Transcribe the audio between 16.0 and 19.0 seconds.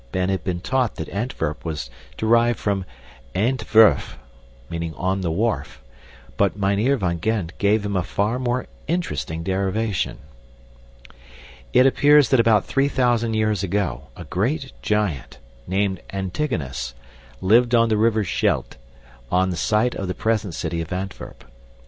Antigonus, lived on the river Scheld,